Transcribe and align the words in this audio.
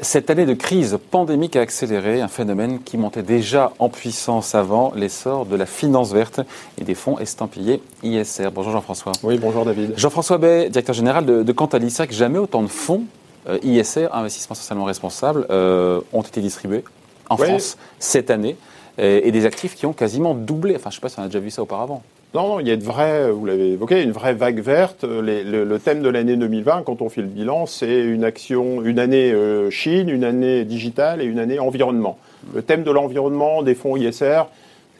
Cette 0.00 0.30
année 0.30 0.46
de 0.46 0.54
crise 0.54 0.98
pandémique 1.10 1.56
a 1.56 1.62
accéléré 1.62 2.20
un 2.20 2.28
phénomène 2.28 2.82
qui 2.84 2.98
montait 2.98 3.24
déjà 3.24 3.72
en 3.80 3.88
puissance 3.88 4.54
avant 4.54 4.92
l'essor 4.94 5.46
de 5.46 5.56
la 5.56 5.66
finance 5.66 6.12
verte 6.12 6.40
et 6.78 6.84
des 6.84 6.94
fonds 6.94 7.18
estampillés 7.18 7.82
ISR. 8.04 8.50
Bonjour 8.54 8.70
Jean-François. 8.72 9.10
Oui, 9.24 9.38
bonjour 9.38 9.64
David. 9.64 9.94
Jean-François 9.96 10.38
Bay, 10.38 10.70
directeur 10.70 10.94
général 10.94 11.26
de, 11.26 11.42
de 11.42 11.52
Cantalis. 11.52 11.90
C'est 11.90 12.06
que 12.06 12.14
jamais 12.14 12.38
autant 12.38 12.62
de 12.62 12.68
fonds 12.68 13.04
euh, 13.48 13.58
ISR, 13.64 14.08
investissement 14.12 14.54
socialement 14.54 14.84
responsable, 14.84 15.46
euh, 15.50 16.00
ont 16.12 16.22
été 16.22 16.40
distribués 16.40 16.84
en 17.28 17.36
France 17.36 17.76
cette 17.98 18.30
année 18.30 18.56
et, 18.98 19.26
et, 19.26 19.32
des 19.32 19.46
actifs 19.46 19.74
qui 19.74 19.86
ont 19.86 19.92
quasiment 19.92 20.34
doublé. 20.34 20.76
Enfin, 20.76 20.90
je 20.90 20.96
ne 20.96 20.98
sais 20.98 21.00
pas 21.00 21.08
si 21.08 21.18
on 21.18 21.22
a 21.22 21.26
déjà 21.26 21.40
vu 21.40 21.50
ça 21.50 21.62
auparavant. 21.62 22.02
Non, 22.34 22.48
non, 22.48 22.60
il 22.60 22.68
y 22.68 22.70
a 22.70 22.76
de 22.76 22.82
vraies, 22.82 23.30
vous 23.30 23.44
l'avez 23.44 23.72
évoqué, 23.72 24.02
une 24.02 24.12
vraie 24.12 24.32
vague 24.32 24.60
verte. 24.60 25.04
Les, 25.04 25.44
le, 25.44 25.78
thème 25.78 26.00
de 26.00 26.08
l'année 26.08 26.36
2020, 26.36 26.82
quand 26.82 27.02
on 27.02 27.10
fait 27.10 27.20
le 27.20 27.26
bilan, 27.26 27.66
c'est 27.66 28.00
une 28.00 28.24
action, 28.24 28.82
une 28.82 28.98
année 28.98 29.32
euh, 29.32 29.68
Chine, 29.68 30.08
une 30.08 30.24
année 30.24 30.64
digitale 30.64 31.20
et 31.20 31.26
une 31.26 31.38
année 31.38 31.58
environnement. 31.58 32.18
Le 32.54 32.62
thème 32.62 32.84
de 32.84 32.90
l'environnement, 32.90 33.62
des 33.62 33.74
fonds 33.74 33.98
ISR, 33.98 34.44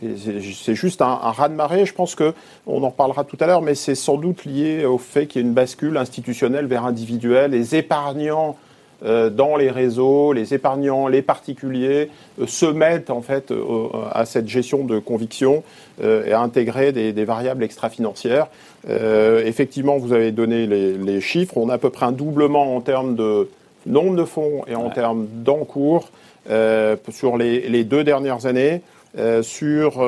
c'est 0.02 0.74
juste 0.74 1.00
un, 1.00 1.06
un 1.06 1.30
raz-de-marée. 1.30 1.86
Je 1.86 1.94
pense 1.94 2.14
que 2.14 2.34
on 2.66 2.82
en 2.82 2.90
reparlera 2.90 3.24
tout 3.24 3.38
à 3.40 3.46
l'heure, 3.46 3.62
mais 3.62 3.74
c'est 3.74 3.94
sans 3.94 4.18
doute 4.18 4.44
lié 4.44 4.84
au 4.84 4.98
fait 4.98 5.26
qu'il 5.26 5.40
y 5.40 5.44
a 5.44 5.48
une 5.48 5.54
bascule 5.54 5.96
institutionnelle 5.96 6.66
vers 6.66 6.84
individuel. 6.84 7.52
Les 7.52 7.76
épargnants 7.76 8.50
euh, 8.50 8.71
dans 9.30 9.56
les 9.56 9.70
réseaux, 9.70 10.32
les 10.32 10.54
épargnants, 10.54 11.08
les 11.08 11.22
particuliers 11.22 12.08
euh, 12.40 12.46
se 12.46 12.66
mettent 12.66 13.10
en 13.10 13.20
fait 13.20 13.50
euh, 13.50 13.88
à 14.12 14.24
cette 14.24 14.48
gestion 14.48 14.84
de 14.84 14.98
conviction 14.98 15.62
et 16.02 16.32
à 16.32 16.40
intégrer 16.40 16.90
des, 16.90 17.12
des 17.12 17.24
variables 17.24 17.62
extra-financières. 17.62 18.48
effectivement, 18.88 19.98
vous 19.98 20.12
avez 20.12 20.32
donné 20.32 20.66
les, 20.66 20.94
les, 20.94 21.20
chiffres. 21.20 21.56
On 21.56 21.68
a 21.68 21.74
à 21.74 21.78
peu 21.78 21.90
près 21.90 22.06
un 22.06 22.12
doublement 22.12 22.74
en 22.74 22.80
termes 22.80 23.14
de 23.14 23.48
nombre 23.86 24.16
de 24.16 24.24
fonds 24.24 24.62
et 24.66 24.74
en 24.74 24.86
ouais. 24.86 24.94
termes 24.94 25.28
d'encours 25.44 26.10
sur 27.10 27.36
les, 27.36 27.68
les, 27.68 27.84
deux 27.84 28.02
dernières 28.02 28.46
années. 28.46 28.80
sur, 29.42 30.04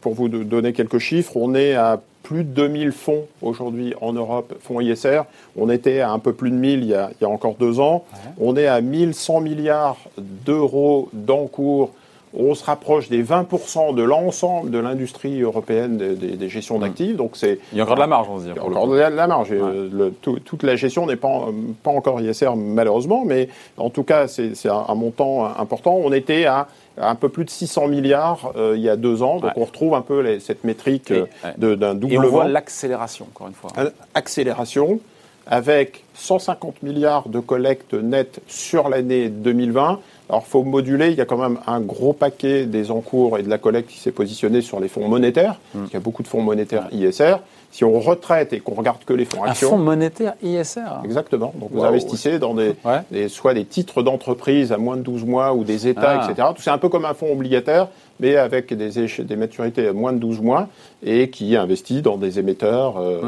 pour 0.00 0.14
vous 0.14 0.28
donner 0.28 0.72
quelques 0.72 0.98
chiffres, 0.98 1.36
on 1.36 1.54
est 1.54 1.74
à 1.74 2.00
plus 2.26 2.42
de 2.42 2.50
2000 2.50 2.90
fonds 2.90 3.26
aujourd'hui 3.40 3.94
en 4.00 4.12
Europe, 4.12 4.52
fonds 4.60 4.80
ISR. 4.80 5.22
On 5.56 5.70
était 5.70 6.00
à 6.00 6.10
un 6.10 6.18
peu 6.18 6.32
plus 6.32 6.50
de 6.50 6.56
1000 6.56 6.80
il 6.80 6.86
y 6.86 6.94
a, 6.94 7.10
il 7.12 7.22
y 7.22 7.24
a 7.24 7.28
encore 7.28 7.54
deux 7.54 7.78
ans. 7.78 8.04
Ouais. 8.12 8.18
On 8.40 8.56
est 8.56 8.66
à 8.66 8.80
1100 8.80 9.40
milliards 9.40 9.98
d'euros 10.18 11.08
d'encours. 11.12 11.92
On 12.38 12.54
se 12.54 12.64
rapproche 12.64 13.08
des 13.08 13.22
20% 13.22 13.94
de 13.94 14.02
l'ensemble 14.02 14.70
de 14.70 14.78
l'industrie 14.78 15.40
européenne 15.40 15.96
des, 15.96 16.14
des, 16.14 16.36
des 16.36 16.48
gestions 16.48 16.78
d'actifs. 16.78 17.14
Mmh. 17.14 17.16
Donc 17.16 17.30
c'est 17.34 17.58
il 17.72 17.78
y 17.78 17.80
a 17.80 17.84
encore 17.84 17.96
de 17.96 18.00
la 18.00 18.06
marge, 18.06 18.28
on 18.30 18.38
se 18.38 18.44
dit. 18.44 18.50
Il 18.50 18.56
y 18.56 18.58
a 18.58 18.64
encore 18.64 18.88
de 18.88 18.96
la 18.96 19.26
marge. 19.26 19.50
Ouais. 19.50 19.58
Le, 19.92 20.10
tout, 20.10 20.38
toute 20.40 20.62
la 20.62 20.76
gestion 20.76 21.06
n'est 21.06 21.16
pas, 21.16 21.46
pas 21.82 21.90
encore 21.90 22.20
ISR 22.20 22.50
malheureusement, 22.56 23.24
mais 23.24 23.48
en 23.76 23.90
tout 23.90 24.02
cas 24.02 24.28
c'est 24.28 24.52
un, 24.66 24.84
un 24.88 24.94
montant 24.94 25.44
important. 25.44 25.98
On 26.02 26.12
était 26.12 26.44
à 26.44 26.68
un 26.98 27.14
peu 27.14 27.28
plus 27.28 27.44
de 27.44 27.50
600 27.50 27.88
milliards 27.88 28.52
euh, 28.56 28.74
il 28.76 28.82
y 28.82 28.88
a 28.88 28.96
deux 28.96 29.22
ans. 29.22 29.36
Donc 29.36 29.44
ouais. 29.44 29.52
on 29.56 29.64
retrouve 29.64 29.94
un 29.94 30.00
peu 30.00 30.20
les, 30.20 30.40
cette 30.40 30.64
métrique 30.64 31.10
euh, 31.10 31.26
ouais. 31.44 31.76
d'un 31.76 31.94
doublement. 31.94 32.22
Et 32.22 32.26
on 32.26 32.30
voit 32.30 32.48
l'accélération, 32.48 33.26
encore 33.34 33.48
une 33.48 33.54
fois. 33.54 33.70
Accélération 34.14 35.00
avec 35.46 36.04
150 36.14 36.82
milliards 36.82 37.28
de 37.28 37.38
collecte 37.38 37.94
nette 37.94 38.40
sur 38.48 38.88
l'année 38.88 39.28
2020. 39.28 40.00
Alors, 40.28 40.44
il 40.46 40.50
faut 40.50 40.64
moduler. 40.64 41.10
Il 41.10 41.16
y 41.16 41.20
a 41.20 41.24
quand 41.24 41.38
même 41.38 41.58
un 41.66 41.80
gros 41.80 42.12
paquet 42.12 42.66
des 42.66 42.90
encours 42.90 43.38
et 43.38 43.42
de 43.42 43.48
la 43.48 43.58
collecte 43.58 43.90
qui 43.90 43.98
s'est 43.98 44.12
positionné 44.12 44.60
sur 44.60 44.80
les 44.80 44.88
fonds 44.88 45.08
monétaires. 45.08 45.60
Mmh. 45.74 45.84
Il 45.88 45.94
y 45.94 45.96
a 45.96 46.00
beaucoup 46.00 46.22
de 46.22 46.28
fonds 46.28 46.42
monétaires 46.42 46.88
ISR. 46.92 47.36
Si 47.70 47.84
on 47.84 47.98
retraite 48.00 48.52
et 48.52 48.60
qu'on 48.60 48.74
regarde 48.74 49.04
que 49.04 49.12
les 49.12 49.24
fonds 49.24 49.42
actions. 49.42 49.68
Un 49.68 49.70
fonds 49.70 49.78
monétaire 49.78 50.34
ISR 50.42 51.04
Exactement. 51.04 51.52
Donc, 51.56 51.70
wow. 51.72 51.80
vous 51.80 51.84
investissez 51.84 52.38
dans 52.38 52.54
des, 52.54 52.74
ouais. 52.84 53.00
des 53.10 53.28
soit 53.28 53.54
des 53.54 53.64
titres 53.64 54.02
d'entreprise 54.02 54.72
à 54.72 54.78
moins 54.78 54.96
de 54.96 55.02
12 55.02 55.24
mois 55.24 55.54
ou 55.54 55.64
des 55.64 55.86
États, 55.86 56.22
ah. 56.22 56.30
etc. 56.30 56.48
C'est 56.58 56.70
un 56.70 56.78
peu 56.78 56.88
comme 56.88 57.04
un 57.04 57.14
fonds 57.14 57.32
obligataire, 57.32 57.88
mais 58.20 58.36
avec 58.36 58.72
des, 58.72 59.06
des 59.18 59.36
maturités 59.36 59.88
à 59.88 59.92
moins 59.92 60.12
de 60.12 60.18
12 60.18 60.40
mois 60.40 60.68
et 61.02 61.30
qui 61.30 61.56
investit 61.56 62.02
dans 62.02 62.16
des 62.16 62.38
émetteurs 62.38 62.98
euh, 62.98 63.20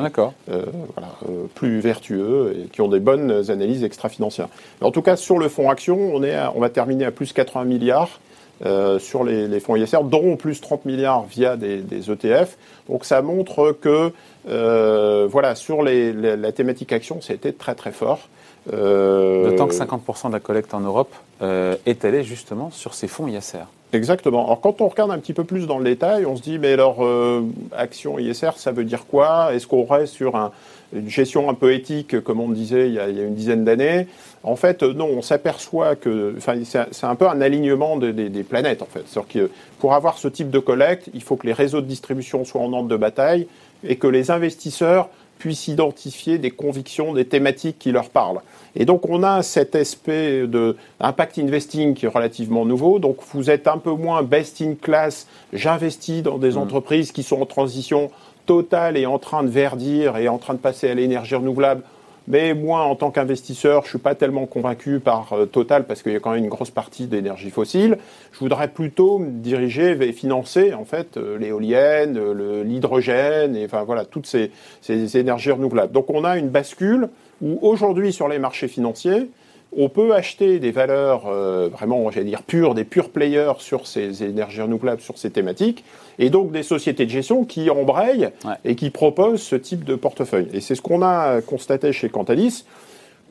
euh, 0.48 0.64
voilà, 0.94 1.12
euh, 1.28 1.44
plus 1.54 1.80
vertueux 1.80 2.56
et 2.58 2.68
qui 2.68 2.80
ont 2.80 2.88
des 2.88 3.00
bonnes 3.00 3.50
analyses 3.50 3.84
extra-financières. 3.84 4.48
En 4.80 4.90
tout 4.90 5.02
cas, 5.02 5.16
sur 5.16 5.38
le 5.38 5.48
fonds 5.48 5.70
action, 5.70 5.98
on, 6.14 6.22
est 6.22 6.34
à, 6.34 6.52
on 6.54 6.60
va 6.60 6.70
terminer 6.70 7.04
à 7.04 7.10
plus 7.10 7.32
80 7.32 7.64
milliards. 7.64 8.20
Euh, 8.66 8.98
sur 8.98 9.22
les, 9.22 9.46
les, 9.46 9.60
fonds 9.60 9.76
ISR, 9.76 10.02
dont 10.02 10.34
plus 10.34 10.60
30 10.60 10.84
milliards 10.84 11.24
via 11.26 11.56
des, 11.56 11.76
des 11.76 12.10
ETF. 12.10 12.56
Donc 12.88 13.04
ça 13.04 13.22
montre 13.22 13.70
que 13.70 14.10
euh, 14.48 15.28
voilà 15.30 15.54
sur 15.54 15.84
les, 15.84 16.12
les, 16.12 16.36
la 16.36 16.50
thématique 16.50 16.92
action, 16.92 17.20
c'était 17.20 17.52
très 17.52 17.76
très 17.76 17.92
fort. 17.92 18.28
Euh, 18.72 19.48
D'autant 19.48 19.68
que 19.68 19.74
50% 19.74 20.28
de 20.28 20.32
la 20.32 20.40
collecte 20.40 20.74
en 20.74 20.80
Europe 20.80 21.14
euh, 21.40 21.76
est 21.86 22.04
allée 22.04 22.24
justement 22.24 22.72
sur 22.72 22.94
ces 22.94 23.06
fonds 23.06 23.28
ISR. 23.28 23.66
Exactement. 23.92 24.44
Alors 24.46 24.60
quand 24.60 24.80
on 24.80 24.88
regarde 24.88 25.12
un 25.12 25.18
petit 25.18 25.34
peu 25.34 25.44
plus 25.44 25.68
dans 25.68 25.78
le 25.78 25.84
détail, 25.84 26.26
on 26.26 26.34
se 26.34 26.42
dit 26.42 26.58
mais 26.58 26.72
alors 26.72 27.06
action 27.76 28.18
ISR, 28.18 28.50
ça 28.56 28.72
veut 28.72 28.84
dire 28.84 29.06
quoi? 29.06 29.54
Est-ce 29.54 29.68
qu'on 29.68 29.86
reste 29.86 30.14
sur 30.14 30.34
un, 30.34 30.50
une 30.92 31.08
gestion 31.08 31.50
un 31.50 31.54
peu 31.54 31.72
éthique, 31.72 32.20
comme 32.20 32.40
on 32.40 32.48
disait 32.48 32.88
il 32.88 32.94
y 32.94 32.98
a, 32.98 33.08
il 33.08 33.16
y 33.16 33.20
a 33.20 33.24
une 33.24 33.34
dizaine 33.34 33.64
d'années 33.64 34.06
En 34.42 34.56
fait, 34.56 34.82
non. 34.82 35.06
On 35.06 35.22
s'aperçoit 35.22 35.96
que, 35.96 36.36
c'est 36.62 37.04
un 37.04 37.14
peu 37.14 37.28
un 37.28 37.40
alignement 37.40 37.96
de, 37.96 38.10
de, 38.10 38.28
des 38.28 38.42
planètes 38.42 38.82
en 38.82 38.86
fait. 38.86 39.04
Que 39.28 39.50
pour 39.78 39.94
avoir 39.94 40.18
ce 40.18 40.28
type 40.28 40.50
de 40.50 40.58
collecte, 40.58 41.10
il 41.14 41.22
faut 41.22 41.36
que 41.36 41.46
les 41.46 41.52
réseaux 41.52 41.80
de 41.80 41.86
distribution 41.86 42.44
soient 42.44 42.62
en 42.62 42.72
ordre 42.72 42.88
de 42.88 42.96
bataille 42.96 43.46
et 43.84 43.96
que 43.96 44.06
les 44.06 44.30
investisseurs 44.30 45.08
puissent 45.38 45.68
identifier 45.68 46.38
des 46.38 46.50
convictions, 46.50 47.12
des 47.14 47.24
thématiques 47.24 47.78
qui 47.78 47.92
leur 47.92 48.10
parlent. 48.10 48.40
Et 48.74 48.84
donc 48.84 49.08
on 49.08 49.22
a 49.22 49.42
cet 49.42 49.74
aspect 49.74 50.46
de 50.46 50.76
impact 51.00 51.38
investing 51.38 51.94
qui 51.94 52.06
est 52.06 52.08
relativement 52.08 52.64
nouveau. 52.64 52.98
Donc 52.98 53.18
vous 53.32 53.50
êtes 53.50 53.68
un 53.68 53.78
peu 53.78 53.92
moins 53.92 54.22
best 54.22 54.60
in 54.60 54.74
class. 54.74 55.26
J'investis 55.52 56.22
dans 56.22 56.38
des 56.38 56.52
mmh. 56.52 56.58
entreprises 56.58 57.12
qui 57.12 57.22
sont 57.22 57.40
en 57.40 57.46
transition 57.46 58.10
totale 58.48 58.96
et 58.96 59.06
en 59.06 59.18
train 59.18 59.44
de 59.44 59.48
verdir 59.48 60.16
et 60.16 60.26
en 60.26 60.38
train 60.38 60.54
de 60.54 60.58
passer 60.58 60.88
à 60.88 60.94
l'énergie 60.94 61.34
renouvelable. 61.34 61.82
Mais 62.26 62.52
moi, 62.52 62.80
en 62.80 62.94
tant 62.94 63.10
qu'investisseur, 63.10 63.84
je 63.84 63.90
suis 63.90 63.98
pas 63.98 64.14
tellement 64.14 64.46
convaincu 64.46 65.00
par 65.00 65.32
euh, 65.32 65.46
Total 65.46 65.86
parce 65.86 66.02
qu'il 66.02 66.12
y 66.12 66.16
a 66.16 66.20
quand 66.20 66.32
même 66.32 66.44
une 66.44 66.50
grosse 66.50 66.70
partie 66.70 67.06
d'énergie 67.06 67.50
fossile. 67.50 67.98
Je 68.32 68.38
voudrais 68.40 68.68
plutôt 68.68 69.18
me 69.18 69.30
diriger 69.30 69.92
et 69.92 70.12
financer 70.12 70.74
en 70.74 70.84
fait 70.84 71.16
euh, 71.16 71.38
l'éolienne, 71.38 72.20
l'hydrogène 72.62 73.54
et 73.54 73.64
enfin 73.66 73.82
voilà 73.84 74.04
toutes 74.04 74.26
ces 74.26 74.50
énergies 75.16 75.52
renouvelables. 75.52 75.92
Donc 75.92 76.10
on 76.10 76.24
a 76.24 76.36
une 76.36 76.48
bascule 76.48 77.08
où 77.40 77.58
aujourd'hui 77.62 78.12
sur 78.12 78.28
les 78.28 78.38
marchés 78.38 78.68
financiers, 78.68 79.30
on 79.76 79.88
peut 79.88 80.14
acheter 80.14 80.58
des 80.58 80.70
valeurs 80.70 81.26
euh, 81.26 81.68
vraiment, 81.68 82.10
j'allais 82.10 82.26
dire, 82.26 82.42
pures, 82.42 82.74
des 82.74 82.84
purs 82.84 83.10
players 83.10 83.54
sur 83.58 83.86
ces 83.86 84.24
énergies 84.24 84.62
renouvelables, 84.62 85.00
sur 85.00 85.18
ces 85.18 85.30
thématiques, 85.30 85.84
et 86.18 86.30
donc 86.30 86.52
des 86.52 86.62
sociétés 86.62 87.04
de 87.04 87.10
gestion 87.10 87.44
qui 87.44 87.70
embrayent 87.70 88.30
ouais. 88.44 88.54
et 88.64 88.76
qui 88.76 88.90
proposent 88.90 89.42
ce 89.42 89.56
type 89.56 89.84
de 89.84 89.94
portefeuille. 89.94 90.48
Et 90.52 90.60
c'est 90.60 90.74
ce 90.74 90.82
qu'on 90.82 91.02
a 91.02 91.40
constaté 91.42 91.92
chez 91.92 92.08
Cantalis. 92.08 92.64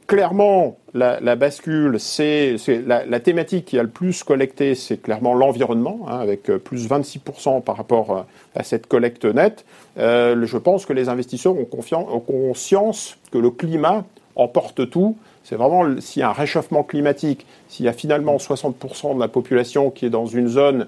Clairement, 0.06 0.78
la, 0.94 1.20
la 1.20 1.36
bascule, 1.36 2.00
c'est 2.00 2.56
la, 2.68 3.06
la, 3.06 3.19
thématique 3.19 3.66
qui 3.66 3.78
a 3.78 3.84
le 3.84 3.90
plus 3.90 4.24
collecté, 4.24 4.74
c'est 4.74 5.02
clairement 5.02 5.34
l'environnement, 5.34 6.06
hein, 6.08 6.19
avec 6.19 6.44
plus 6.44 6.88
26% 6.88 7.62
par 7.62 7.75
rapport 7.75 8.25
à 8.56 8.64
cette 8.64 8.88
collecte 8.88 9.25
nette. 9.25 9.66
Euh, 9.98 10.46
je 10.46 10.58
pense 10.58 10.86
que 10.86 10.94
les 10.94 11.09
investisseurs 11.09 11.56
ont, 11.56 11.68
ont 11.92 12.19
conscience 12.22 13.18
que 13.31 13.38
le 13.38 13.52
climat 13.52 14.06
emporte 14.38 14.90
tout. 14.90 15.18
C'est 15.47 15.56
vraiment 15.56 15.85
s'il 16.02 16.19
y 16.19 16.24
a 16.24 16.30
un 16.30 16.34
réchauffement 16.34 16.84
climatique, 16.84 17.46
s'il 17.69 17.85
y 17.85 17.88
a 17.88 17.94
finalement 17.94 18.35
60% 18.35 19.16
de 19.16 19.19
la 19.19 19.30
population 19.30 19.91
qui 19.91 20.06
est 20.06 20.09
dans 20.09 20.25
une 20.25 20.50
zone 20.50 20.88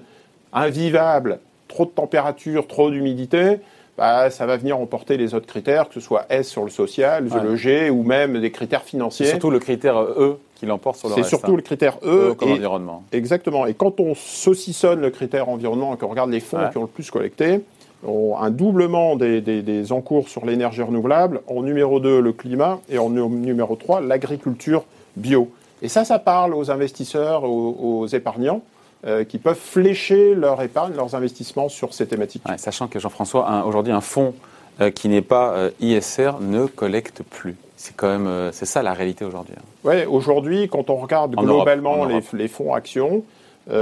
invivable, 0.52 1.38
trop 1.66 1.86
de 1.86 1.90
température, 1.90 2.66
trop 2.66 2.90
d'humidité, 2.90 3.56
bah, 3.96 4.28
ça 4.28 4.44
va 4.44 4.58
venir 4.58 4.78
emporter 4.78 5.16
les 5.16 5.32
autres 5.32 5.46
critères, 5.46 5.88
que 5.88 5.94
ce 5.94 6.00
soit 6.00 6.26
S 6.28 6.46
sur 6.46 6.62
le 6.64 6.68
social, 6.68 7.26
ouais. 7.26 7.42
le 7.42 7.56
G, 7.56 7.88
ou 7.88 8.02
même 8.02 8.38
des 8.38 8.50
critères 8.50 8.82
financiers. 8.82 9.24
C'est 9.24 9.32
surtout 9.32 9.50
le 9.50 9.60
critère 9.60 9.98
E 9.98 10.38
qui 10.56 10.66
l'emporte 10.66 10.98
sur 10.98 11.08
le 11.08 11.14
reste. 11.14 11.24
C'est 11.24 11.30
surtout 11.30 11.52
hein. 11.52 11.56
le 11.56 11.62
critère 11.62 11.96
E. 12.02 12.32
e 12.32 12.34
comme 12.34 12.50
et, 12.50 12.52
environnement. 12.52 13.02
Exactement. 13.12 13.64
Et 13.64 13.72
quand 13.72 13.98
on 13.98 14.14
saucissonne 14.14 15.00
le 15.00 15.08
critère 15.08 15.48
environnement 15.48 15.94
et 15.94 15.96
qu'on 15.96 16.08
regarde 16.08 16.30
les 16.30 16.40
fonds 16.40 16.58
ouais. 16.58 16.70
qui 16.70 16.76
ont 16.76 16.82
le 16.82 16.86
plus 16.86 17.10
collecté, 17.10 17.62
un 18.06 18.50
doublement 18.50 19.16
des, 19.16 19.40
des, 19.40 19.62
des 19.62 19.92
encours 19.92 20.28
sur 20.28 20.46
l'énergie 20.46 20.82
renouvelable, 20.82 21.42
en 21.46 21.62
numéro 21.62 22.00
2 22.00 22.20
le 22.20 22.32
climat 22.32 22.80
et 22.88 22.98
en 22.98 23.10
numéro 23.10 23.76
3 23.76 24.00
l'agriculture 24.00 24.84
bio. 25.16 25.50
Et 25.82 25.88
ça, 25.88 26.04
ça 26.04 26.18
parle 26.18 26.54
aux 26.54 26.70
investisseurs, 26.70 27.44
aux, 27.44 27.76
aux 27.80 28.06
épargnants. 28.06 28.62
Euh, 29.06 29.24
qui 29.24 29.38
peuvent 29.38 29.58
flécher 29.58 30.34
leur 30.34 30.60
épargne, 30.60 30.92
leurs 30.94 31.14
investissements 31.14 31.70
sur 31.70 31.94
ces 31.94 32.06
thématiques. 32.06 32.46
Ouais, 32.46 32.58
sachant 32.58 32.86
que 32.86 32.98
Jean-François, 32.98 33.64
aujourd'hui, 33.64 33.94
un 33.94 34.02
fonds 34.02 34.34
euh, 34.82 34.90
qui 34.90 35.08
n'est 35.08 35.22
pas 35.22 35.54
euh, 35.54 35.70
ISR 35.80 36.32
ne 36.42 36.66
collecte 36.66 37.22
plus. 37.22 37.56
C'est 37.78 37.96
quand 37.96 38.08
même, 38.08 38.50
c'est 38.52 38.66
ça 38.66 38.82
la 38.82 38.92
réalité 38.92 39.24
aujourd'hui. 39.24 39.54
Hein. 39.56 39.62
Oui, 39.84 40.04
aujourd'hui, 40.04 40.68
quand 40.68 40.90
on 40.90 40.96
regarde 40.96 41.32
en 41.38 41.42
globalement 41.42 42.04
Europe, 42.04 42.24
les, 42.34 42.38
les, 42.40 42.48
fonds 42.48 42.74
actions, 42.74 43.24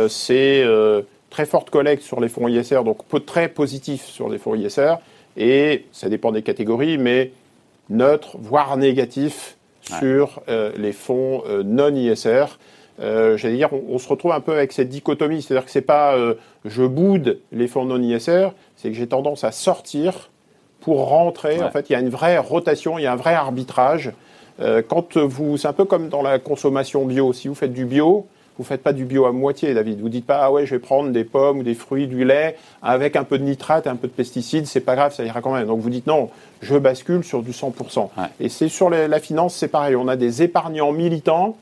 c'est 0.09 0.65
très 1.31 1.47
forte 1.47 1.71
collecte 1.71 2.03
sur 2.03 2.21
les 2.21 2.29
fonds 2.29 2.49
ISR, 2.49 2.83
donc 2.85 2.99
très 3.27 3.49
positif 3.49 4.05
sur 4.05 4.29
les 4.29 4.39
fonds 4.39 4.55
ISR, 4.55 4.95
et 5.37 5.87
ça 5.93 6.09
dépend 6.09 6.33
des 6.33 6.43
catégories, 6.43 6.99
mais 6.99 7.33
neutre, 7.91 8.37
voire 8.41 8.77
négatif 8.77 9.57
sur 9.83 10.43
les 10.77 10.93
fonds 10.93 11.43
non 11.65 11.95
ISR. 11.95 12.59
J'allais 12.99 13.57
dire, 13.57 13.71
on, 13.73 13.99
se 13.99 14.09
retrouve 14.09 14.33
un 14.33 14.41
peu 14.41 14.53
avec 14.53 14.73
cette 14.73 14.89
dichotomie, 14.89 15.41
c'est-à-dire 15.41 15.65
que 15.65 15.71
c'est 15.71 15.81
pas 15.81 16.17
je 16.65 16.83
boude 16.83 17.39
les 17.53 17.69
fonds 17.69 17.85
non 17.85 18.03
ISR, 18.03 18.49
c'est 18.77 18.91
que 18.91 18.97
j'ai 18.97 19.07
tendance 19.07 19.45
à 19.45 19.53
sortir 19.53 20.31
pour 20.81 21.09
rentrer. 21.09 21.63
En 21.63 21.71
fait, 21.71 21.91
il 21.91 21.93
y 21.93 21.97
a 21.97 22.01
une 22.01 22.09
vraie 22.09 22.39
rotation, 22.39 22.99
il 22.99 23.03
y 23.03 23.07
a 23.07 23.13
un 23.13 23.17
vrai 23.17 23.35
arbitrage. 23.35 24.13
Euh, 24.61 24.83
quand 24.87 25.17
vous, 25.17 25.57
c'est 25.57 25.69
un 25.69 25.73
peu 25.73 25.85
comme 25.85 26.09
dans 26.09 26.23
la 26.23 26.39
consommation 26.39 27.05
bio. 27.05 27.33
Si 27.33 27.49
vous 27.49 27.55
faites 27.55 27.73
du 27.73 27.85
bio, 27.85 28.27
vous 28.59 28.65
faites 28.65 28.83
pas 28.83 28.93
du 28.93 29.05
bio 29.05 29.27
à 29.27 29.33
moitié, 29.33 29.73
David. 29.73 30.01
Vous 30.01 30.09
dites 30.09 30.27
pas 30.27 30.41
ah 30.43 30.51
ouais, 30.51 30.67
je 30.67 30.75
vais 30.75 30.81
prendre 30.81 31.11
des 31.11 31.25
pommes 31.25 31.61
ou 31.61 31.63
des 31.63 31.75
fruits, 31.75 32.07
du 32.07 32.25
lait 32.25 32.57
avec 32.83 33.17
un 33.17 33.25
peu 33.25 33.39
de 33.39 33.45
nitrate 33.45 33.87
un 33.87 33.97
peu 33.97 34.09
de 34.09 34.13
pesticides, 34.13 34.67
c'est 34.67 34.81
pas 34.81 34.97
grave, 34.97 35.15
ça 35.15 35.25
ira 35.25 35.41
quand 35.41 35.53
même. 35.53 35.67
Donc 35.67 35.81
vous 35.81 35.91
dites 35.91 36.07
non, 36.07 36.31
je 36.61 36.77
bascule 36.77 37.25
sur 37.25 37.43
du 37.43 37.53
100%. 37.53 38.09
Et 38.41 38.49
c'est 38.49 38.69
sur 38.69 38.91
la 38.91 39.21
finance, 39.21 39.55
c'est 39.55 39.69
pareil. 39.69 39.97
On 39.97 40.09
a 40.09 40.17
des 40.17 40.43
épargnants 40.43 40.93
militants 40.93 41.57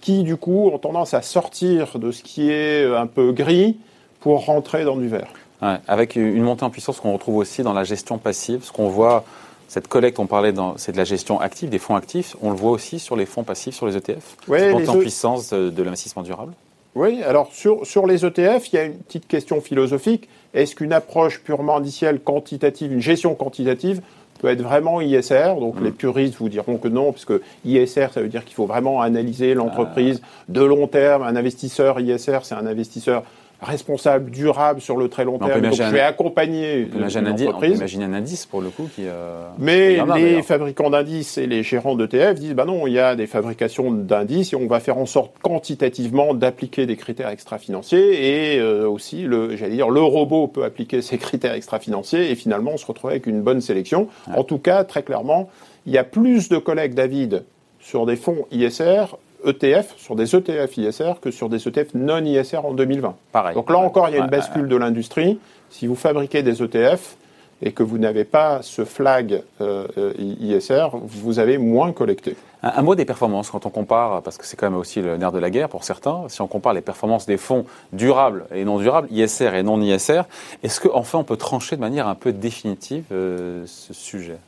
qui 0.00 0.22
du 0.22 0.36
coup 0.36 0.70
ont 0.72 0.78
tendance 0.78 1.12
à 1.14 1.22
sortir 1.22 1.98
de 1.98 2.12
ce 2.12 2.22
qui 2.22 2.50
est 2.50 2.84
un 2.84 3.06
peu 3.06 3.32
gris 3.32 3.76
pour 4.20 4.44
rentrer 4.44 4.84
dans 4.84 4.96
du 4.96 5.08
vert. 5.08 5.28
avec 5.60 6.14
une 6.16 6.42
montée 6.42 6.64
en 6.64 6.70
puissance 6.70 7.00
qu'on 7.00 7.12
retrouve 7.12 7.36
aussi 7.36 7.62
dans 7.62 7.72
la 7.72 7.84
gestion 7.84 8.18
passive, 8.18 8.62
ce 8.62 8.70
qu'on 8.70 8.88
voit 8.88 9.24
cette 9.68 9.86
collecte, 9.86 10.18
on 10.18 10.26
parlait, 10.26 10.52
c'est 10.76 10.92
de 10.92 10.96
la 10.96 11.04
gestion 11.04 11.40
active, 11.40 11.68
des 11.68 11.78
fonds 11.78 11.94
actifs. 11.94 12.36
On 12.42 12.50
le 12.50 12.56
voit 12.56 12.70
aussi 12.70 12.98
sur 12.98 13.16
les 13.16 13.26
fonds 13.26 13.44
passifs, 13.44 13.74
sur 13.74 13.86
les 13.86 13.96
ETF. 13.96 14.36
Oui, 14.48 14.58
Cette 14.58 14.88
en 14.88 14.96
e 14.96 15.00
puissance 15.00 15.50
de, 15.50 15.82
l'investissement 15.82 16.22
durable. 16.22 16.54
Oui, 16.94 17.22
alors 17.22 17.52
sur, 17.52 17.86
sur 17.86 18.06
les 18.06 18.24
ETF, 18.24 18.72
il 18.72 18.76
y 18.76 18.78
a 18.78 18.84
une 18.84 18.98
petite 18.98 19.28
question 19.28 19.60
philosophique. 19.60 20.28
Est-ce 20.54 20.74
qu'une 20.74 20.94
approche 20.94 21.40
purement 21.40 21.76
indicielle 21.76 22.18
quantitative, 22.20 22.92
une 22.92 23.02
gestion 23.02 23.34
quantitative, 23.34 24.00
peut 24.38 24.48
être 24.48 24.62
vraiment 24.62 25.00
ISR. 25.00 25.54
Donc 25.60 25.80
mm. 25.80 25.84
les 25.84 25.90
puristes 25.90 26.36
vous 26.38 26.48
diront 26.48 26.78
que 26.78 26.88
non, 26.88 27.12
puisque 27.12 27.34
ISR, 27.64 28.08
ça 28.12 28.22
veut 28.22 28.28
dire 28.28 28.44
qu'il 28.44 28.54
faut 28.54 28.66
vraiment 28.66 29.02
analyser 29.02 29.52
l'entreprise 29.54 30.22
ah. 30.22 30.26
de 30.48 30.62
long 30.62 30.86
terme. 30.86 31.22
Un 31.22 31.36
investisseur 31.36 32.00
ISR, 32.00 32.38
c'est 32.42 32.54
un 32.54 32.66
investisseur 32.66 33.24
responsable, 33.60 34.30
durable 34.30 34.80
sur 34.80 34.96
le 34.96 35.08
très 35.08 35.24
long 35.24 35.38
terme. 35.38 35.60
Donc 35.60 35.74
je 35.74 35.82
vais 35.82 36.00
accompagner 36.00 36.84
l'entreprise. 36.84 37.72
On 37.72 37.76
imaginer 37.76 38.04
un 38.04 38.12
indice 38.12 38.46
pour 38.46 38.60
le 38.60 38.70
coup 38.70 38.88
qui. 38.94 39.02
Euh, 39.06 39.48
Mais 39.58 39.98
les 40.16 40.42
fabricants 40.42 40.90
d'indices 40.90 41.38
et 41.38 41.46
les 41.46 41.62
gérants 41.62 41.96
d'ETF 41.96 42.38
disent 42.38 42.54
bah 42.54 42.64
non, 42.64 42.86
il 42.86 42.92
y 42.92 42.98
a 43.00 43.16
des 43.16 43.26
fabrications 43.26 43.90
d'indices 43.90 44.52
et 44.52 44.56
on 44.56 44.66
va 44.66 44.80
faire 44.80 44.98
en 44.98 45.06
sorte 45.06 45.32
quantitativement 45.42 46.34
d'appliquer 46.34 46.86
des 46.86 46.96
critères 46.96 47.30
extra-financiers 47.30 48.54
et 48.54 48.60
euh, 48.60 48.88
aussi 48.88 49.22
le, 49.22 49.56
j'allais 49.56 49.74
dire, 49.74 49.90
le 49.90 50.02
robot 50.02 50.46
peut 50.46 50.64
appliquer 50.64 51.02
ces 51.02 51.18
critères 51.18 51.54
extra-financiers 51.54 52.30
et 52.30 52.34
finalement 52.36 52.72
on 52.74 52.76
se 52.76 52.86
retrouve 52.86 53.10
avec 53.10 53.26
une 53.26 53.42
bonne 53.42 53.60
sélection. 53.60 54.08
En 54.34 54.44
tout 54.44 54.58
cas, 54.58 54.84
très 54.84 55.02
clairement, 55.02 55.48
il 55.86 55.92
y 55.92 55.98
a 55.98 56.04
plus 56.04 56.48
de 56.48 56.58
collègues 56.58 56.94
David 56.94 57.44
sur 57.80 58.06
des 58.06 58.16
fonds 58.16 58.46
ISR 58.52 59.16
ETF, 59.44 59.94
sur 59.96 60.16
des 60.16 60.34
ETF 60.34 60.76
ISR, 60.76 61.12
que 61.20 61.30
sur 61.30 61.48
des 61.48 61.66
ETF 61.66 61.94
non 61.94 62.24
ISR 62.24 62.58
en 62.58 62.72
2020. 62.72 63.14
Pareil. 63.32 63.54
Donc 63.54 63.70
là 63.70 63.78
encore, 63.78 64.08
il 64.08 64.16
y 64.16 64.18
a 64.18 64.24
une 64.24 64.30
bascule 64.30 64.68
de 64.68 64.76
l'industrie. 64.76 65.38
Si 65.70 65.86
vous 65.86 65.94
fabriquez 65.94 66.42
des 66.42 66.62
ETF 66.62 67.16
et 67.62 67.72
que 67.72 67.82
vous 67.82 67.98
n'avez 67.98 68.24
pas 68.24 68.60
ce 68.62 68.84
flag 68.84 69.42
euh, 69.60 69.86
euh, 69.98 70.12
ISR, 70.18 70.88
vous 70.92 71.38
avez 71.38 71.58
moins 71.58 71.92
collecté. 71.92 72.36
Un, 72.62 72.82
mot 72.82 72.94
des 72.94 73.04
performances, 73.04 73.50
quand 73.50 73.66
on 73.66 73.70
compare, 73.70 74.22
parce 74.22 74.36
que 74.36 74.44
c'est 74.44 74.56
quand 74.56 74.68
même 74.68 74.78
aussi 74.78 75.00
le 75.00 75.16
nerf 75.16 75.30
de 75.30 75.38
la 75.38 75.50
guerre 75.50 75.68
pour 75.68 75.84
certains, 75.84 76.24
si 76.28 76.40
on 76.40 76.48
compare 76.48 76.72
les 76.72 76.80
performances 76.80 77.26
des 77.26 77.36
fonds 77.36 77.64
durables 77.92 78.46
et 78.52 78.64
non 78.64 78.78
durables, 78.78 79.08
ISR 79.12 79.54
et 79.54 79.62
non 79.62 79.80
ISR, 79.80 80.22
est-ce 80.64 80.80
qu'enfin 80.80 81.18
on 81.18 81.24
peut 81.24 81.36
trancher 81.36 81.76
de 81.76 81.80
manière 81.80 82.08
un 82.08 82.16
peu 82.16 82.32
définitive 82.32 83.04
euh, 83.12 83.62
ce 83.66 83.94
sujet? 83.94 84.38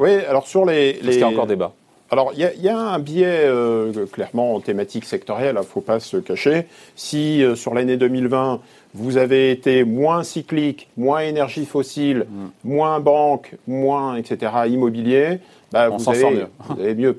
Oui, 0.00 0.14
alors 0.28 0.48
sur 0.48 0.64
les... 0.64 0.94
Parce 0.94 1.12
qu'il 1.12 1.20
y 1.20 1.22
a 1.22 1.28
encore 1.28 1.46
débat. 1.46 1.72
Alors, 2.12 2.32
il 2.34 2.40
y, 2.40 2.68
a 2.68 2.76
un 2.76 2.98
biais 2.98 3.44
euh, 3.44 4.04
clairement 4.06 4.58
thématique 4.60 5.04
sectorielle, 5.04 5.54
il 5.54 5.58
hein, 5.58 5.60
ne 5.60 5.66
faut 5.66 5.80
pas 5.80 6.00
se 6.00 6.16
cacher. 6.16 6.66
Si 6.96 7.40
euh, 7.44 7.54
sur 7.54 7.72
l'année 7.72 7.96
2020, 7.96 8.60
vous 8.94 9.16
avez 9.16 9.50
été 9.50 9.84
moins 9.84 10.22
cyclique, 10.22 10.88
moins 10.96 11.20
énergie 11.20 11.66
fossile, 11.66 12.26
mm. 12.28 12.46
moins 12.64 13.00
banque, 13.00 13.56
moins, 13.66 14.16
etc., 14.16 14.52
immobilier, 14.68 15.38
bah, 15.72 15.88
vous, 15.88 16.08
avez, 16.08 16.30
mieux. 16.30 16.46
vous 16.68 16.74
mieux 16.76 17.14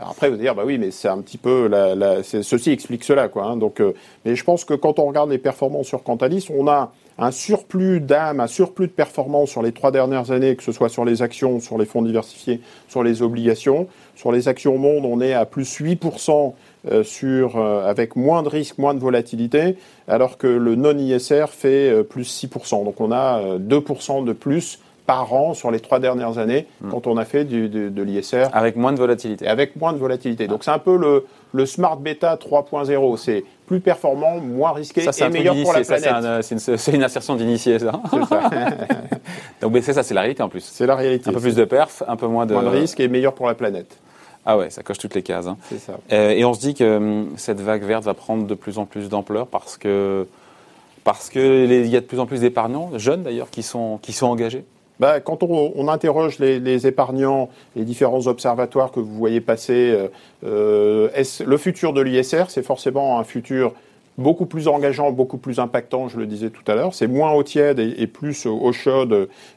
après, 0.00 0.28
vous 0.28 0.34
allez 0.34 0.42
dire, 0.42 0.54
bah 0.54 0.64
oui, 0.64 0.78
mais 0.78 0.90
c'est 0.90 1.08
un 1.08 1.18
petit 1.18 1.38
peu, 1.38 1.68
la, 1.68 2.22
ceci 2.22 2.70
explique 2.70 3.04
cela, 3.04 3.28
quoi. 3.28 3.44
Hein. 3.44 3.56
donc, 3.56 3.80
euh, 3.80 3.92
mais 4.24 4.34
je 4.34 4.44
pense 4.44 4.64
que 4.64 4.74
quand 4.74 4.98
on 4.98 5.06
regarde 5.06 5.30
les 5.30 5.38
performances 5.38 5.86
sur 5.86 6.02
Cantalis, 6.02 6.48
on 6.50 6.66
a 6.66 6.92
un 7.18 7.30
surplus 7.30 8.00
d'âme, 8.00 8.40
un 8.40 8.46
surplus 8.46 8.86
de 8.86 8.92
performance 8.92 9.50
sur 9.50 9.62
les 9.62 9.72
trois 9.72 9.90
dernières 9.90 10.30
années, 10.30 10.56
que 10.56 10.62
ce 10.62 10.72
soit 10.72 10.88
sur 10.88 11.04
les 11.04 11.22
actions, 11.22 11.60
sur 11.60 11.78
les 11.78 11.84
fonds 11.84 12.02
diversifiés, 12.02 12.60
sur 12.88 13.02
les 13.02 13.22
obligations. 13.22 13.86
Sur 14.16 14.32
les 14.32 14.48
actions 14.48 14.78
monde, 14.78 15.04
on 15.04 15.20
est 15.20 15.34
à 15.34 15.44
plus 15.46 15.80
8% 15.80 16.30
euh, 16.30 16.50
sur, 17.02 17.58
euh, 17.58 17.88
avec 17.88 18.16
moins 18.16 18.42
de 18.42 18.48
risques, 18.48 18.78
moins 18.78 18.94
de 18.94 18.98
volatilité, 18.98 19.76
alors 20.08 20.36
que 20.36 20.46
le 20.46 20.74
non-ISR 20.74 21.46
fait 21.48 21.90
euh, 21.90 22.02
plus 22.02 22.44
6%. 22.44 22.84
Donc 22.84 23.00
on 23.00 23.12
a 23.12 23.40
2% 23.58 24.24
de 24.24 24.32
plus 24.32 24.80
par 25.06 25.32
an 25.32 25.54
sur 25.54 25.70
les 25.70 25.80
trois 25.80 25.98
dernières 25.98 26.38
années 26.38 26.66
hmm. 26.80 26.90
quand 26.90 27.06
on 27.06 27.16
a 27.16 27.24
fait 27.24 27.44
du, 27.44 27.68
de, 27.68 28.02
l'ISR. 28.02 28.48
Avec 28.52 28.76
moins 28.76 28.92
de 28.92 28.98
volatilité. 28.98 29.48
Avec 29.48 29.76
moins 29.76 29.92
de 29.92 29.98
volatilité. 29.98 30.46
Donc 30.46 30.64
c'est 30.64 30.70
un 30.70 30.78
peu 30.78 30.96
le, 30.96 31.26
le 31.52 31.66
Smart 31.66 31.96
Beta 31.96 32.36
3.0. 32.36 33.16
C'est 33.16 33.44
plus 33.66 33.80
performant, 33.80 34.38
moins 34.38 34.72
risqué 34.72 35.02
et 35.02 35.28
meilleur 35.28 35.56
pour 35.62 35.72
la 35.72 35.80
planète. 35.80 36.42
C'est 36.42 36.92
une, 36.92 37.02
assertion 37.02 37.36
d'initié, 37.36 37.78
ça. 37.78 37.92
ça. 38.28 38.50
Donc 39.60 39.76
c'est 39.82 39.92
ça, 39.92 40.02
c'est 40.02 40.14
la 40.14 40.20
réalité 40.22 40.42
en 40.42 40.48
plus. 40.48 40.64
C'est 40.64 40.86
la 40.86 40.94
réalité. 40.94 41.30
Un 41.30 41.32
peu 41.32 41.40
plus 41.40 41.56
de 41.56 41.64
perf, 41.64 42.02
un 42.06 42.16
peu 42.16 42.26
moins 42.26 42.46
de... 42.46 42.54
Moins 42.54 42.64
de 42.64 42.68
risque 42.68 43.00
et 43.00 43.08
meilleur 43.08 43.34
pour 43.34 43.46
la 43.46 43.54
planète. 43.54 43.98
Ah 44.44 44.58
ouais, 44.58 44.70
ça 44.70 44.82
coche 44.82 44.98
toutes 44.98 45.14
les 45.14 45.22
cases. 45.22 45.46
Hein. 45.46 45.56
C'est 45.68 45.78
ça. 45.78 45.98
Euh, 46.12 46.30
et 46.30 46.44
on 46.44 46.52
se 46.54 46.60
dit 46.60 46.74
que 46.74 46.96
hum, 46.96 47.32
cette 47.36 47.60
vague 47.60 47.84
verte 47.84 48.04
va 48.04 48.14
prendre 48.14 48.46
de 48.46 48.54
plus 48.54 48.78
en 48.78 48.86
plus 48.86 49.08
d'ampleur 49.08 49.46
parce 49.46 49.76
que 49.76 50.26
parce 51.04 51.30
que 51.30 51.66
il 51.66 51.88
y 51.88 51.96
a 51.96 52.00
de 52.00 52.06
plus 52.06 52.20
en 52.20 52.26
plus 52.26 52.40
d'épargnants, 52.40 52.90
jeunes 52.96 53.22
d'ailleurs, 53.22 53.50
qui 53.50 53.62
sont 53.62 53.98
qui 54.02 54.12
sont 54.12 54.26
engagés. 54.26 54.64
Bah, 55.00 55.18
quand 55.18 55.42
on, 55.42 55.88
interroge 55.88 56.38
les, 56.38 56.86
épargnants, 56.86 57.48
les 57.74 57.84
différents 57.84 58.28
observatoires 58.28 58.92
que 58.92 59.00
vous 59.00 59.14
voyez 59.14 59.40
passer, 59.40 59.90
euh, 59.90 60.08
euh 60.44 61.08
le 61.44 61.56
futur 61.56 61.92
de 61.92 62.00
l'ISR, 62.00 62.44
c'est 62.50 62.62
forcément 62.62 63.18
un 63.18 63.24
futur 63.24 63.72
beaucoup 64.16 64.46
plus 64.46 64.68
engageant, 64.68 65.10
beaucoup 65.10 65.38
plus 65.38 65.58
impactant, 65.58 66.06
je 66.06 66.18
le 66.18 66.26
disais 66.26 66.50
tout 66.50 66.62
à 66.70 66.76
l'heure. 66.76 66.94
C'est 66.94 67.08
moins 67.08 67.32
au 67.32 67.42
tiède 67.42 67.80
et, 67.80 68.06
plus 68.06 68.46
au 68.46 68.72
chaud 68.72 69.08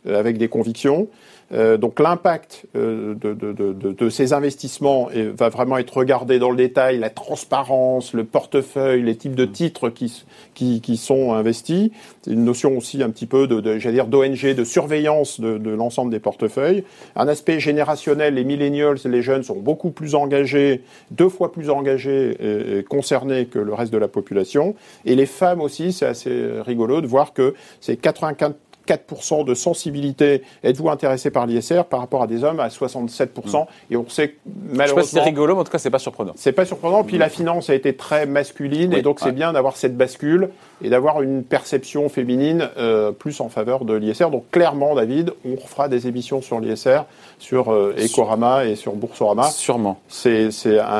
avec 0.07 0.39
des 0.39 0.47
convictions. 0.47 1.07
Euh, 1.51 1.77
donc 1.77 1.99
l'impact 1.99 2.65
euh, 2.75 3.13
de, 3.15 4.09
ces 4.09 4.33
investissements 4.33 5.09
va 5.37 5.49
vraiment 5.49 5.77
être 5.77 5.97
regardé 5.97 6.39
dans 6.39 6.49
le 6.49 6.57
détail, 6.57 6.97
la 6.97 7.09
transparence, 7.09 8.13
le 8.13 8.23
portefeuille, 8.23 9.03
les 9.03 9.15
types 9.15 9.35
de 9.35 9.45
titres 9.45 9.89
qui, 9.89 10.23
qui, 10.53 10.97
sont 10.97 11.33
investis. 11.33 11.91
Une 12.27 12.43
notion 12.43 12.77
aussi 12.77 13.03
un 13.03 13.09
petit 13.09 13.25
peu 13.25 13.47
de, 13.47 13.77
j'allais 13.77 13.95
dire 13.95 14.07
d'ONG, 14.07 14.53
de 14.55 14.63
surveillance 14.63 15.39
de, 15.39 15.69
l'ensemble 15.69 16.11
des 16.11 16.19
portefeuilles. 16.19 16.83
Un 17.15 17.27
aspect 17.27 17.59
générationnel, 17.59 18.35
les 18.35 18.43
millennials, 18.43 18.97
les 19.05 19.21
jeunes 19.21 19.43
sont 19.43 19.59
beaucoup 19.59 19.91
plus 19.91 20.15
engagés, 20.15 20.81
deux 21.11 21.29
fois 21.29 21.51
plus 21.51 21.69
engagés 21.69 22.77
et, 22.79 22.83
concernés 22.83 23.45
que 23.45 23.59
le 23.59 23.73
reste 23.73 23.93
de 23.93 23.97
la 23.97 24.07
population. 24.07 24.75
Et 25.05 25.15
les 25.15 25.25
femmes 25.25 25.61
aussi, 25.61 25.93
c'est 25.93 26.05
assez 26.05 26.45
rigolo 26.65 27.01
de 27.01 27.07
voir 27.07 27.33
que 27.33 27.53
c'est 27.81 27.97
95 27.97 28.53
4% 28.87 29.45
de 29.45 29.53
sensibilité. 29.53 30.43
Êtes-vous 30.63 30.89
intéressé 30.89 31.31
par 31.31 31.45
l'ISR 31.45 31.83
par 31.89 31.99
rapport 31.99 32.23
à 32.23 32.27
des 32.27 32.43
hommes 32.43 32.59
à 32.59 32.67
67% 32.67 33.27
mm. 33.27 33.65
Et 33.91 33.97
on 33.97 34.07
sait 34.09 34.35
malheureusement. 34.45 34.83
Je 34.83 34.87
sais 34.87 34.95
pas 34.95 35.03
si 35.03 35.09
c'est 35.15 35.21
rigolo, 35.21 35.55
mais 35.55 35.61
en 35.61 35.63
tout 35.63 35.71
cas, 35.71 35.77
c'est 35.77 35.89
pas 35.89 35.99
surprenant. 35.99 36.33
C'est 36.35 36.51
pas 36.51 36.65
surprenant. 36.65 37.03
Puis 37.03 37.17
la 37.17 37.29
finance 37.29 37.69
a 37.69 37.75
été 37.75 37.95
très 37.95 38.25
masculine, 38.25 38.93
et 38.93 39.01
donc 39.01 39.19
c'est 39.19 39.31
bien 39.31 39.53
d'avoir 39.53 39.77
cette 39.77 39.97
bascule 39.97 40.49
et 40.83 40.89
d'avoir 40.89 41.21
une 41.21 41.43
perception 41.43 42.09
féminine 42.09 42.69
euh, 42.77 43.11
plus 43.11 43.39
en 43.39 43.49
faveur 43.49 43.85
de 43.85 43.93
l'ISR. 43.93 44.29
Donc 44.29 44.49
clairement, 44.51 44.95
David, 44.95 45.33
on 45.45 45.57
fera 45.57 45.87
des 45.87 46.07
émissions 46.07 46.41
sur 46.41 46.59
l'ISR, 46.59 47.05
sur 47.39 47.71
euh, 47.71 47.95
Ecorama 47.97 48.65
et 48.65 48.75
sur 48.75 48.93
Boursorama. 48.93 49.43
Sûrement. 49.43 49.99
C'est 50.09 50.49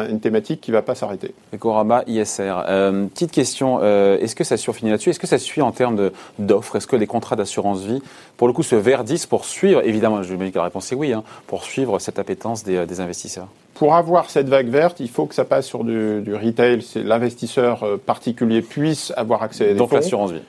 une 0.10 0.20
thématique 0.20 0.62
qui 0.62 0.72
va 0.72 0.82
pas 0.82 0.96
s'arrêter. 0.96 1.34
Ecorama, 1.54 2.04
ISR. 2.08 2.54
Euh, 2.68 3.06
petite 3.08 3.32
question, 3.32 3.84
est-ce 3.84 4.36
que 4.36 4.44
ça 4.44 4.58
surfinit 4.58 4.92
là-dessus? 4.92 5.10
Est-ce 5.10 5.20
que 5.20 5.28
ça 5.28 5.38
suit 5.38 5.62
en 5.62 5.72
termes 5.72 6.12
d'offres? 6.40 6.78
Est-ce 6.78 6.88
que 6.88 6.96
les 6.96 7.08
contrats 7.08 7.36
d'assurance 7.36 7.75
vie, 7.84 8.02
pour 8.38 8.48
le 8.48 8.54
coup, 8.54 8.64
se 8.64 8.76
verdissent 8.76 9.26
pour 9.26 9.46
suivre, 9.46 9.82
évidemment, 9.84 10.24
je 10.24 10.34
me 10.36 10.46
dis 10.46 10.52
que 10.52 10.58
la 10.58 10.66
réponse 10.66 10.92
est 10.92 10.96
oui, 10.96 11.14
hein, 11.14 11.24
pour 11.48 11.64
suivre 11.64 12.00
cette 12.00 12.20
appétence 12.20 12.64
des, 12.64 12.86
des 12.86 13.00
investisseurs 13.00 13.48
pour 13.76 13.94
avoir 13.94 14.30
cette 14.30 14.50
vague 14.50 14.70
verte, 14.70 15.00
il 15.00 15.10
faut 15.10 15.26
que 15.28 15.36
ça 15.36 15.46
passe 15.46 15.68
sur 15.68 15.84
du, 15.84 16.22
du 16.22 16.34
retail. 16.34 16.80
L'investisseur 16.96 17.84
euh, 17.84 17.98
particulier 17.98 18.62
puisse 18.62 19.14
avoir 19.16 19.44
accès 19.44 19.66
à 19.66 19.68
des 19.74 19.76
Donc 19.76 19.92
l'assurance 19.92 20.32
vie. 20.32 20.42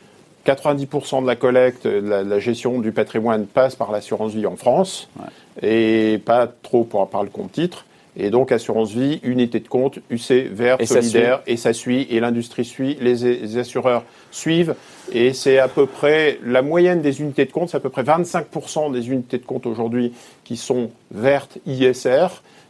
90% 0.46 1.22
de 1.22 1.26
la 1.26 1.34
collecte, 1.34 1.86
la, 1.86 2.22
la, 2.22 2.38
gestion 2.38 2.78
du 2.80 2.92
patrimoine 2.92 3.46
passe 3.46 3.74
par 3.74 3.90
l'assurance 3.90 4.32
vie 4.32 4.46
en 4.46 4.54
France 4.54 5.08
et 5.60 6.20
pas 6.24 6.46
trop 6.46 6.84
pour 6.84 7.10
par 7.10 7.24
le 7.24 7.30
compte 7.30 7.50
titre. 7.50 7.84
Et 8.18 8.30
donc, 8.30 8.50
assurance 8.50 8.92
vie, 8.92 9.20
unité 9.22 9.60
de 9.60 9.68
compte, 9.68 9.98
UC, 10.10 10.48
vert, 10.50 10.78
solidaire, 10.82 11.42
et 11.46 11.56
ça 11.56 11.74
suit, 11.74 12.06
et 12.10 12.18
l'industrie 12.18 12.64
suit, 12.64 12.96
les, 13.00 13.58
assureurs 13.58 14.04
suivent. 14.30 14.74
Et 15.12 15.34
c'est 15.34 15.58
à 15.58 15.68
peu 15.68 15.86
près, 15.86 16.38
la 16.44 16.62
moyenne 16.62 17.02
des 17.02 17.20
unités 17.20 17.44
de 17.44 17.52
compte, 17.52 17.68
c'est 17.68 17.76
à 17.76 17.80
peu 17.80 17.90
près 17.90 18.02
25% 18.02 18.90
des 18.90 19.10
unités 19.10 19.36
de 19.36 19.44
compte 19.44 19.66
aujourd'hui 19.66 20.14
qui 20.44 20.56
sont 20.56 20.90
vertes 21.10 21.58
ISR. 21.66 22.28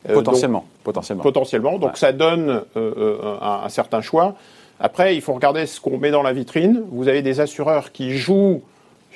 Euh, 0.09 0.15
potentiellement. 0.15 0.65
potentiellement. 0.83 1.23
Potentiellement. 1.23 1.79
Donc, 1.79 1.97
ça 1.97 2.13
donne 2.13 2.51
euh, 2.51 2.63
euh, 2.77 3.39
un, 3.41 3.63
un 3.65 3.69
certain 3.69 4.01
choix. 4.01 4.35
Après, 4.81 5.15
il 5.15 5.23
faut 5.23 5.33
regarder 5.33 5.67
ce 5.67 5.81
qu'on 5.81 5.99
met 5.99 6.11
dans 6.11 6.23
la 6.23 6.33
vitrine. 6.33 6.83
Vous 6.91 7.07
avez 7.07 7.23
des 7.23 7.41
assureurs 7.41 7.93
qui 7.93 8.17
jouent 8.17 8.63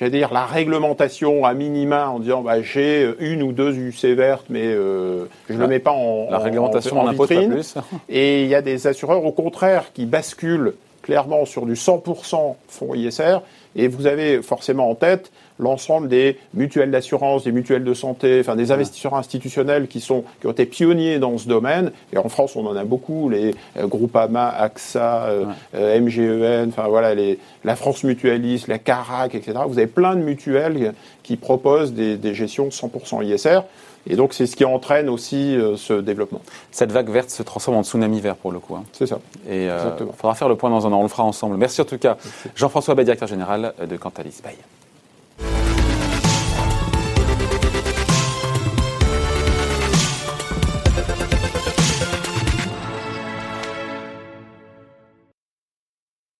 j'allais 0.01 0.17
dire, 0.17 0.33
la 0.33 0.45
réglementation 0.45 1.45
à 1.45 1.53
minima 1.53 2.09
en 2.09 2.19
disant 2.19 2.41
bah, 2.41 2.61
j'ai 2.61 3.07
une 3.19 3.43
ou 3.43 3.51
deux 3.51 3.77
UC 3.77 4.15
vertes, 4.15 4.47
mais 4.49 4.65
euh, 4.65 5.25
je 5.47 5.53
ne 5.53 5.59
le 5.59 5.67
mets 5.67 5.79
pas 5.79 5.91
en, 5.91 6.27
la 6.31 6.39
réglementation 6.39 6.99
en, 6.99 7.11
vitrine. 7.11 7.51
Plus. 7.51 7.75
Et 8.09 8.41
il 8.41 8.49
y 8.49 8.55
a 8.55 8.63
des 8.63 8.87
assureurs, 8.87 9.23
au 9.23 9.31
contraire, 9.31 9.93
qui 9.93 10.05
basculent 10.05 10.73
clairement 11.03 11.45
sur 11.45 11.67
du 11.67 11.73
100% 11.73 12.55
fonds 12.67 12.95
ISR. 12.95 13.37
Et 13.75 13.87
vous 13.87 14.05
avez 14.05 14.41
forcément 14.41 14.89
en 14.89 14.95
tête 14.95 15.31
l'ensemble 15.59 16.09
des 16.09 16.37
mutuelles 16.53 16.91
d'assurance, 16.91 17.43
des 17.43 17.51
mutuelles 17.51 17.83
de 17.83 17.93
santé, 17.93 18.39
enfin 18.39 18.55
des 18.55 18.71
investisseurs 18.71 19.13
institutionnels 19.13 19.87
qui 19.87 20.01
sont 20.01 20.23
qui 20.41 20.47
ont 20.47 20.51
été 20.51 20.65
pionniers 20.65 21.19
dans 21.19 21.37
ce 21.37 21.47
domaine. 21.47 21.91
Et 22.11 22.17
en 22.17 22.27
France, 22.27 22.55
on 22.55 22.65
en 22.65 22.75
a 22.75 22.83
beaucoup 22.83 23.29
les 23.29 23.55
euh, 23.77 23.87
Groupama, 23.87 24.49
AXA, 24.49 25.25
euh, 25.25 25.45
euh, 25.75 25.99
MGEN, 26.01 26.69
enfin 26.69 26.87
voilà 26.87 27.15
les 27.15 27.39
la 27.63 27.75
France 27.75 28.03
Mutualiste, 28.03 28.67
la 28.67 28.79
Carac, 28.79 29.35
etc. 29.35 29.59
Vous 29.67 29.77
avez 29.77 29.87
plein 29.87 30.15
de 30.15 30.21
mutuelles 30.21 30.93
qui 31.23 31.37
proposent 31.37 31.93
des, 31.93 32.17
des 32.17 32.33
gestions 32.33 32.69
100% 32.69 33.23
ISR. 33.23 33.61
Et 34.07 34.15
donc, 34.15 34.33
c'est 34.33 34.47
ce 34.47 34.55
qui 34.55 34.65
entraîne 34.65 35.09
aussi 35.09 35.57
ce 35.77 35.93
développement. 35.93 36.41
Cette 36.71 36.91
vague 36.91 37.09
verte 37.09 37.29
se 37.29 37.43
transforme 37.43 37.77
en 37.77 37.83
tsunami 37.83 38.19
vert 38.19 38.35
pour 38.35 38.51
le 38.51 38.59
coup. 38.59 38.75
Hein. 38.75 38.83
C'est 38.93 39.07
ça. 39.07 39.19
Et 39.49 39.65
il 39.65 40.05
faudra 40.17 40.35
faire 40.35 40.49
le 40.49 40.55
point 40.55 40.69
dans 40.69 40.87
un 40.87 40.91
an. 40.91 40.99
On 40.99 41.03
le 41.03 41.09
fera 41.09 41.23
ensemble. 41.23 41.57
Merci 41.57 41.81
en 41.81 41.85
tout 41.85 41.97
cas, 41.97 42.17
Jean-François 42.55 42.95
Bay, 42.95 43.03
directeur 43.03 43.27
général 43.27 43.73
de 43.87 43.97
Cantalis. 43.97 44.41
Bye. 44.43 44.55